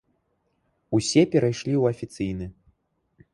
Усе 0.99 1.21
перайшлі 1.35 1.71
ў 1.77 1.83
афіцыйны. 1.97 2.45